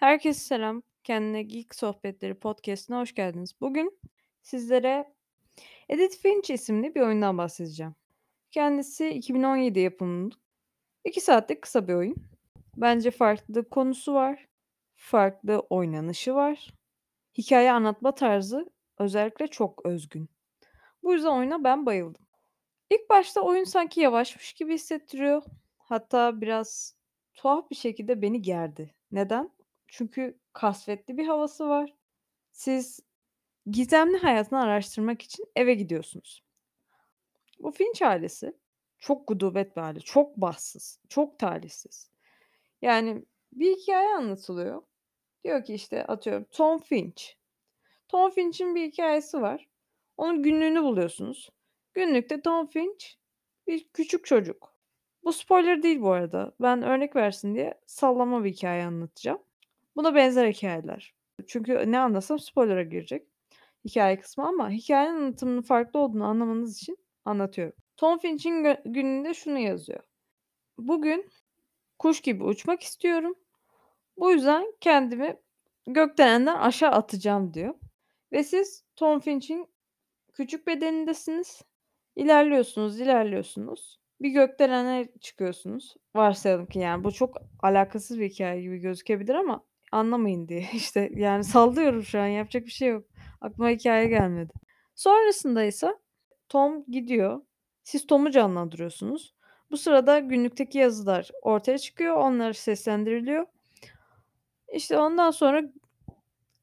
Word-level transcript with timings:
Herkese 0.00 0.40
selam. 0.40 0.82
Kendine 1.04 1.42
Geek 1.42 1.74
Sohbetleri 1.74 2.34
podcast'ine 2.34 2.96
hoş 2.96 3.14
geldiniz. 3.14 3.60
Bugün 3.60 4.00
sizlere 4.42 5.14
Edith 5.88 6.16
Finch 6.16 6.50
isimli 6.50 6.94
bir 6.94 7.00
oyundan 7.00 7.38
bahsedeceğim. 7.38 7.94
Kendisi 8.50 9.08
2017 9.08 9.80
yapımı. 9.80 10.30
2 11.04 11.20
saatlik 11.20 11.62
kısa 11.62 11.88
bir 11.88 11.94
oyun. 11.94 12.16
Bence 12.76 13.10
farklı 13.10 13.68
konusu 13.68 14.14
var. 14.14 14.48
Farklı 14.94 15.60
oynanışı 15.70 16.34
var. 16.34 16.74
Hikaye 17.38 17.72
anlatma 17.72 18.14
tarzı 18.14 18.70
özellikle 18.98 19.46
çok 19.46 19.86
özgün. 19.86 20.28
Bu 21.02 21.12
yüzden 21.12 21.38
oyuna 21.38 21.64
ben 21.64 21.86
bayıldım. 21.86 22.26
İlk 22.90 23.10
başta 23.10 23.40
oyun 23.40 23.64
sanki 23.64 24.00
yavaşmış 24.00 24.52
gibi 24.52 24.74
hissettiriyor. 24.74 25.42
Hatta 25.78 26.40
biraz 26.40 26.96
tuhaf 27.34 27.70
bir 27.70 27.76
şekilde 27.76 28.22
beni 28.22 28.42
gerdi. 28.42 28.94
Neden? 29.12 29.59
Çünkü 29.90 30.38
kasvetli 30.52 31.18
bir 31.18 31.26
havası 31.26 31.68
var. 31.68 31.94
Siz 32.52 33.00
gizemli 33.70 34.16
hayatını 34.18 34.62
araştırmak 34.62 35.22
için 35.22 35.46
eve 35.56 35.74
gidiyorsunuz. 35.74 36.44
Bu 37.58 37.70
Finch 37.70 38.02
ailesi 38.02 38.56
çok 38.98 39.28
gudubet 39.28 39.76
bir 39.76 39.80
aile. 39.82 40.00
Çok 40.00 40.36
bahtsız, 40.36 41.00
çok 41.08 41.38
talihsiz. 41.38 42.10
Yani 42.82 43.24
bir 43.52 43.76
hikaye 43.76 44.08
anlatılıyor. 44.08 44.82
Diyor 45.44 45.64
ki 45.64 45.74
işte 45.74 46.06
atıyorum 46.06 46.44
Tom 46.50 46.78
Finch. 46.78 47.22
Tom 48.08 48.30
Finch'in 48.30 48.74
bir 48.74 48.86
hikayesi 48.92 49.40
var. 49.40 49.68
Onun 50.16 50.42
günlüğünü 50.42 50.82
buluyorsunuz. 50.82 51.50
Günlükte 51.94 52.40
Tom 52.40 52.66
Finch 52.66 53.04
bir 53.66 53.88
küçük 53.88 54.26
çocuk. 54.26 54.74
Bu 55.24 55.32
spoiler 55.32 55.82
değil 55.82 56.00
bu 56.00 56.12
arada. 56.12 56.52
Ben 56.60 56.82
örnek 56.82 57.16
versin 57.16 57.54
diye 57.54 57.80
sallama 57.86 58.44
bir 58.44 58.50
hikaye 58.50 58.84
anlatacağım. 58.84 59.42
Buna 59.96 60.14
benzer 60.14 60.48
hikayeler. 60.48 61.14
Çünkü 61.46 61.92
ne 61.92 61.98
anlasam 61.98 62.38
spoiler'a 62.38 62.82
girecek 62.82 63.26
hikaye 63.84 64.20
kısmı 64.20 64.48
ama 64.48 64.70
hikayenin 64.70 65.16
anlatımının 65.16 65.62
farklı 65.62 66.00
olduğunu 66.00 66.24
anlamanız 66.24 66.76
için 66.76 66.98
anlatıyorum. 67.24 67.76
Tom 67.96 68.18
Finch'in 68.18 68.76
gününde 68.84 69.34
şunu 69.34 69.58
yazıyor. 69.58 70.00
Bugün 70.78 71.30
kuş 71.98 72.20
gibi 72.20 72.44
uçmak 72.44 72.82
istiyorum. 72.82 73.34
Bu 74.16 74.32
yüzden 74.32 74.72
kendimi 74.80 75.36
gökdelenden 75.86 76.56
aşağı 76.56 76.90
atacağım 76.90 77.54
diyor. 77.54 77.74
Ve 78.32 78.44
siz 78.44 78.84
Tom 78.96 79.20
Finch'in 79.20 79.66
küçük 80.32 80.66
bedenindesiniz. 80.66 81.62
İlerliyorsunuz, 82.16 83.00
ilerliyorsunuz. 83.00 84.00
Bir 84.20 84.30
gökdelene 84.30 85.08
çıkıyorsunuz. 85.20 85.96
Varsayalım 86.14 86.66
ki 86.66 86.78
yani 86.78 87.04
bu 87.04 87.12
çok 87.12 87.36
alakasız 87.62 88.20
bir 88.20 88.30
hikaye 88.30 88.62
gibi 88.62 88.78
gözükebilir 88.78 89.34
ama 89.34 89.64
anlamayın 89.92 90.48
diye. 90.48 90.68
İşte 90.72 91.10
yani 91.14 91.44
sallıyorum 91.44 92.02
şu 92.02 92.20
an 92.20 92.26
yapacak 92.26 92.66
bir 92.66 92.70
şey 92.70 92.88
yok. 92.88 93.04
Aklıma 93.40 93.70
hikaye 93.70 94.06
gelmedi. 94.08 94.52
Sonrasında 94.94 95.64
ise 95.64 95.94
Tom 96.48 96.84
gidiyor. 96.88 97.42
Siz 97.82 98.06
Tom'u 98.06 98.30
canlandırıyorsunuz. 98.30 99.34
Bu 99.70 99.76
sırada 99.76 100.18
günlükteki 100.18 100.78
yazılar 100.78 101.30
ortaya 101.42 101.78
çıkıyor. 101.78 102.16
Onlar 102.16 102.52
seslendiriliyor. 102.52 103.46
İşte 104.72 104.98
ondan 104.98 105.30
sonra 105.30 105.62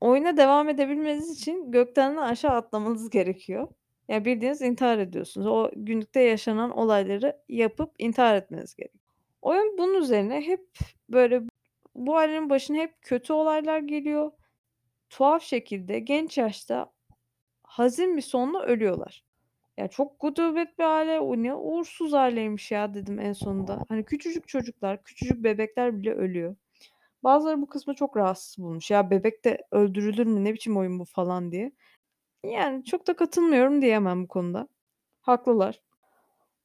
oyuna 0.00 0.36
devam 0.36 0.68
edebilmeniz 0.68 1.30
için 1.30 1.72
gökten 1.72 2.16
aşağı 2.16 2.52
atlamanız 2.52 3.10
gerekiyor. 3.10 3.68
Yani 4.08 4.24
bildiğiniz 4.24 4.62
intihar 4.62 4.98
ediyorsunuz. 4.98 5.46
O 5.46 5.70
günlükte 5.76 6.20
yaşanan 6.20 6.70
olayları 6.70 7.36
yapıp 7.48 7.92
intihar 7.98 8.36
etmeniz 8.36 8.74
gerekiyor. 8.74 9.04
Oyun 9.42 9.78
bunun 9.78 9.94
üzerine 9.94 10.40
hep 10.40 10.66
böyle 11.08 11.42
bu 12.06 12.16
ailenin 12.16 12.50
başına 12.50 12.76
hep 12.76 13.02
kötü 13.02 13.32
olaylar 13.32 13.78
geliyor. 13.78 14.32
Tuhaf 15.10 15.42
şekilde 15.42 15.98
genç 15.98 16.38
yaşta 16.38 16.92
hazin 17.62 18.16
bir 18.16 18.22
sonla 18.22 18.62
ölüyorlar. 18.62 19.24
Ya 19.78 19.88
çok 19.88 20.20
gudubet 20.20 20.78
bir 20.78 20.84
aile. 20.84 21.20
O 21.20 21.36
ne 21.36 21.54
uğursuz 21.54 22.14
aileymiş 22.14 22.70
ya 22.70 22.94
dedim 22.94 23.18
en 23.20 23.32
sonunda. 23.32 23.84
Hani 23.88 24.04
küçücük 24.04 24.48
çocuklar, 24.48 25.02
küçücük 25.02 25.44
bebekler 25.44 25.98
bile 25.98 26.14
ölüyor. 26.14 26.56
Bazıları 27.24 27.62
bu 27.62 27.66
kısmı 27.66 27.94
çok 27.94 28.16
rahatsız 28.16 28.58
bulmuş. 28.58 28.90
Ya 28.90 29.10
bebek 29.10 29.44
de 29.44 29.58
öldürülür 29.70 30.26
mü 30.26 30.44
ne 30.44 30.54
biçim 30.54 30.76
oyun 30.76 30.98
bu 30.98 31.04
falan 31.04 31.52
diye. 31.52 31.72
Yani 32.44 32.84
çok 32.84 33.06
da 33.06 33.16
katılmıyorum 33.16 33.82
diyemem 33.82 34.22
bu 34.24 34.28
konuda. 34.28 34.68
Haklılar. 35.20 35.80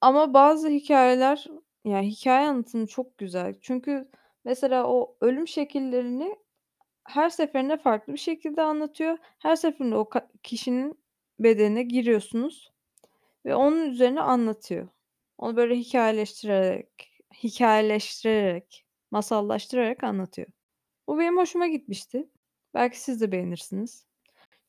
Ama 0.00 0.34
bazı 0.34 0.68
hikayeler 0.68 1.46
yani 1.84 2.10
hikaye 2.10 2.48
anlatımı 2.48 2.86
çok 2.86 3.18
güzel. 3.18 3.54
Çünkü 3.60 4.08
mesela 4.44 4.86
o 4.86 5.16
ölüm 5.20 5.48
şekillerini 5.48 6.36
her 7.04 7.30
seferinde 7.30 7.76
farklı 7.76 8.12
bir 8.12 8.18
şekilde 8.18 8.62
anlatıyor. 8.62 9.18
Her 9.38 9.56
seferinde 9.56 9.96
o 9.96 10.10
kişinin 10.42 10.98
bedenine 11.38 11.82
giriyorsunuz 11.82 12.72
ve 13.46 13.54
onun 13.54 13.90
üzerine 13.90 14.20
anlatıyor. 14.20 14.88
Onu 15.38 15.56
böyle 15.56 15.76
hikayeleştirerek, 15.76 17.22
hikayeleştirerek, 17.42 18.86
masallaştırarak 19.10 20.04
anlatıyor. 20.04 20.48
Bu 21.08 21.18
benim 21.18 21.36
hoşuma 21.36 21.66
gitmişti. 21.66 22.28
Belki 22.74 23.00
siz 23.00 23.20
de 23.20 23.32
beğenirsiniz. 23.32 24.06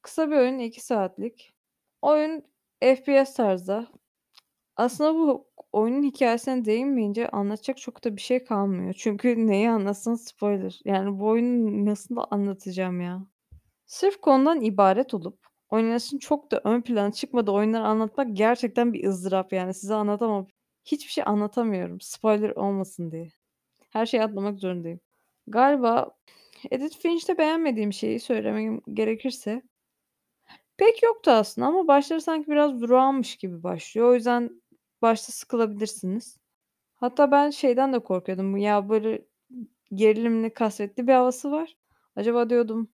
Kısa 0.01 0.31
bir 0.31 0.35
oyun 0.35 0.59
2 0.59 0.81
saatlik. 0.81 1.53
Oyun 2.01 2.43
FPS 2.81 3.33
tarzda. 3.33 3.87
Aslında 4.75 5.15
bu 5.15 5.47
oyunun 5.71 6.03
hikâyesine 6.03 6.65
değinmeyince 6.65 7.29
anlatacak 7.29 7.77
çok 7.77 8.03
da 8.03 8.15
bir 8.15 8.21
şey 8.21 8.43
kalmıyor. 8.43 8.93
Çünkü 8.97 9.47
neyi 9.47 9.69
anlatsan 9.69 10.15
spoiler. 10.15 10.79
Yani 10.85 11.19
bu 11.19 11.27
oyunu 11.27 11.85
nasıl 11.85 12.15
anlatacağım 12.31 13.01
ya? 13.01 13.25
Sırf 13.85 14.21
konudan 14.21 14.61
ibaret 14.61 15.13
olup 15.13 15.39
oynanışın 15.69 16.17
çok 16.17 16.51
da 16.51 16.61
ön 16.63 16.81
plana 16.81 17.11
çıkmadığı 17.11 17.51
oyunları 17.51 17.83
anlatmak 17.83 18.27
gerçekten 18.37 18.93
bir 18.93 19.07
ızdırap 19.07 19.53
yani. 19.53 19.73
Size 19.73 19.93
anlatamam. 19.93 20.47
Hiçbir 20.85 21.11
şey 21.11 21.23
anlatamıyorum 21.27 22.01
spoiler 22.01 22.49
olmasın 22.49 23.11
diye. 23.11 23.29
Her 23.89 24.05
şeyi 24.05 24.23
atlamak 24.23 24.59
zorundayım. 24.59 24.99
Galiba 25.47 26.11
Edith 26.71 26.97
Finch'te 26.97 27.37
beğenmediğim 27.37 27.93
şeyi 27.93 28.19
söylemem 28.19 28.81
gerekirse 28.93 29.61
pek 30.77 31.03
yoktu 31.03 31.31
aslında 31.31 31.67
ama 31.67 31.87
başları 31.87 32.21
sanki 32.21 32.51
biraz 32.51 32.81
durağanmış 32.81 33.35
gibi 33.35 33.63
başlıyor. 33.63 34.09
O 34.09 34.13
yüzden 34.13 34.62
başta 35.03 35.33
sıkılabilirsiniz. 35.33 36.39
Hatta 36.95 37.31
ben 37.31 37.51
şeyden 37.51 37.93
de 37.93 37.99
korkuyordum. 37.99 38.57
Ya 38.57 38.89
böyle 38.89 39.25
gerilimli, 39.93 40.53
kasvetli 40.53 41.07
bir 41.07 41.13
havası 41.13 41.51
var. 41.51 41.77
Acaba 42.15 42.49
diyordum 42.49 42.89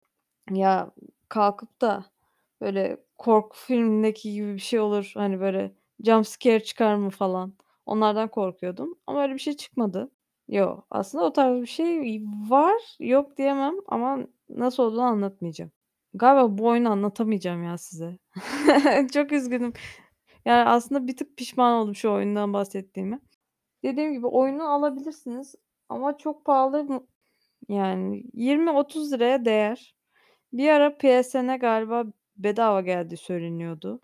ya 0.50 0.92
kalkıp 1.28 1.80
da 1.80 2.04
böyle 2.60 3.04
korku 3.18 3.58
filmindeki 3.58 4.32
gibi 4.32 4.54
bir 4.54 4.58
şey 4.58 4.80
olur. 4.80 5.12
Hani 5.14 5.40
böyle 5.40 5.74
jump 6.04 6.26
scare 6.28 6.64
çıkar 6.64 6.94
mı 6.96 7.10
falan. 7.10 7.54
Onlardan 7.86 8.28
korkuyordum. 8.28 8.98
Ama 9.06 9.22
öyle 9.22 9.34
bir 9.34 9.38
şey 9.38 9.56
çıkmadı. 9.56 10.10
Yo, 10.48 10.80
aslında 10.90 11.24
o 11.24 11.32
tarz 11.32 11.60
bir 11.60 11.66
şey 11.66 12.22
var. 12.48 12.96
Yok 13.00 13.36
diyemem 13.36 13.74
ama 13.88 14.18
nasıl 14.48 14.82
olduğunu 14.82 15.02
anlatmayacağım. 15.02 15.72
Galiba 16.14 16.58
bu 16.58 16.66
oyunu 16.66 16.90
anlatamayacağım 16.90 17.64
ya 17.64 17.78
size. 17.78 18.18
Çok 19.12 19.32
üzgünüm. 19.32 19.72
Yani 20.46 20.68
aslında 20.68 21.06
bir 21.06 21.16
tık 21.16 21.36
pişman 21.36 21.74
oldum 21.74 21.94
şu 21.94 22.10
oyundan 22.12 22.52
bahsettiğime. 22.52 23.20
Dediğim 23.84 24.12
gibi 24.12 24.26
oyunu 24.26 24.70
alabilirsiniz 24.70 25.54
ama 25.88 26.18
çok 26.18 26.44
pahalı? 26.44 27.06
Yani 27.68 28.24
20-30 28.34 29.12
liraya 29.12 29.44
değer. 29.44 29.96
Bir 30.52 30.68
ara 30.68 30.98
PSN'e 30.98 31.56
galiba 31.56 32.04
bedava 32.36 32.80
geldi 32.80 33.16
söyleniyordu. 33.16 34.02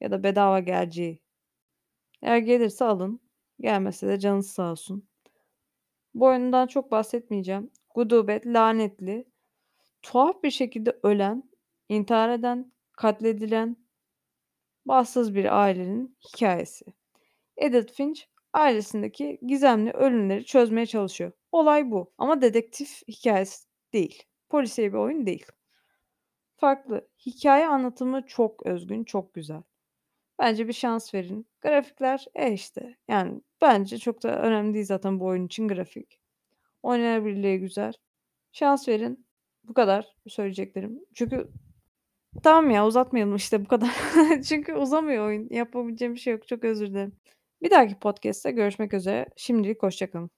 Ya 0.00 0.10
da 0.10 0.22
bedava 0.22 0.60
geleceği. 0.60 1.20
Eğer 2.22 2.38
gelirse 2.38 2.84
alın. 2.84 3.20
Gelmese 3.60 4.08
de 4.08 4.18
canınız 4.18 4.50
sağ 4.50 4.72
olsun. 4.72 5.08
Bu 6.14 6.26
oyundan 6.26 6.66
çok 6.66 6.90
bahsetmeyeceğim. 6.90 7.70
Gudubet, 7.94 8.46
lanetli, 8.46 9.24
tuhaf 10.02 10.42
bir 10.42 10.50
şekilde 10.50 10.98
ölen, 11.02 11.50
intihar 11.88 12.30
eden, 12.30 12.72
katledilen 12.92 13.76
bahtsız 14.88 15.34
bir 15.34 15.60
ailenin 15.62 16.16
hikayesi. 16.28 16.84
Edith 17.56 17.92
Finch 17.92 18.20
ailesindeki 18.52 19.38
gizemli 19.46 19.90
ölümleri 19.90 20.44
çözmeye 20.44 20.86
çalışıyor. 20.86 21.32
Olay 21.52 21.90
bu 21.90 22.12
ama 22.18 22.40
dedektif 22.40 23.02
hikayesi 23.08 23.66
değil. 23.92 24.22
Polisiye 24.48 24.92
bir 24.92 24.98
oyun 24.98 25.26
değil. 25.26 25.46
Farklı. 26.56 27.08
Hikaye 27.26 27.66
anlatımı 27.66 28.26
çok 28.26 28.66
özgün, 28.66 29.04
çok 29.04 29.34
güzel. 29.34 29.62
Bence 30.38 30.68
bir 30.68 30.72
şans 30.72 31.14
verin. 31.14 31.46
Grafikler 31.60 32.26
e 32.34 32.52
işte. 32.52 32.96
Yani 33.08 33.40
bence 33.60 33.98
çok 33.98 34.22
da 34.22 34.42
önemli 34.42 34.74
değil 34.74 34.86
zaten 34.86 35.20
bu 35.20 35.24
oyun 35.24 35.46
için 35.46 35.68
grafik. 35.68 36.20
Oynanabilirliği 36.82 37.58
güzel. 37.58 37.92
Şans 38.52 38.88
verin. 38.88 39.26
Bu 39.64 39.74
kadar 39.74 40.06
söyleyeceklerim. 40.26 41.00
Çünkü 41.14 41.50
tamam 42.42 42.70
ya 42.70 42.86
uzatmayalım 42.86 43.36
işte 43.36 43.64
bu 43.64 43.68
kadar. 43.68 43.90
Çünkü 44.48 44.74
uzamıyor 44.74 45.26
oyun. 45.26 45.48
Yapabileceğim 45.50 46.14
bir 46.14 46.20
şey 46.20 46.32
yok. 46.32 46.48
Çok 46.48 46.64
özür 46.64 46.86
dilerim. 46.90 47.12
Bir 47.62 47.70
dahaki 47.70 47.98
podcast'te 47.98 48.50
görüşmek 48.50 48.94
üzere. 48.94 49.26
Şimdilik 49.36 49.82
hoşça 49.82 50.10
kalın. 50.10 50.30